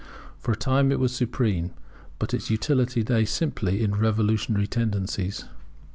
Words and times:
For 0.39 0.51
a 0.51 0.55
time 0.55 0.91
it 0.91 0.99
was 0.99 1.15
supreme; 1.15 1.75
but 2.17 2.33
its 2.33 2.49
utility 2.49 3.03
lay 3.03 3.23
simply 3.23 3.83
in 3.83 3.91
its 3.91 3.99
revolutionary 4.01 4.65
tendencies. 4.65 5.45